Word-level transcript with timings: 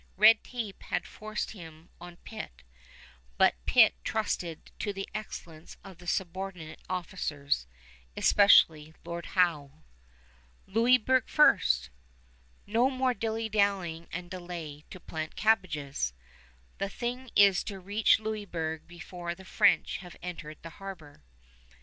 Red 0.17 0.43
tape 0.43 0.81
had 0.81 1.05
forced 1.05 1.51
him 1.51 1.91
on 2.01 2.15
Pitt, 2.15 2.63
but 3.37 3.63
Pitt 3.67 3.93
trusted 4.03 4.71
to 4.79 4.91
the 4.91 5.07
excellence 5.13 5.77
of 5.83 5.99
the 5.99 6.07
subordinate 6.07 6.79
officers, 6.89 7.67
especially 8.17 8.95
Lord 9.05 9.27
Howe. 9.37 9.83
Louisburg 10.65 11.29
first! 11.29 11.91
No 12.65 12.89
more 12.89 13.13
dillydallying 13.13 14.07
and 14.11 14.31
delay 14.31 14.85
"to 14.89 14.99
plant 14.99 15.35
cabbages!" 15.35 16.13
The 16.79 16.89
thing 16.89 17.29
is 17.35 17.63
to 17.65 17.79
reach 17.79 18.19
Louisburg 18.19 18.87
before 18.87 19.35
the 19.35 19.45
French 19.45 19.97
have 19.97 20.15
entered 20.23 20.63
the 20.63 20.69
harbor. 20.81 21.21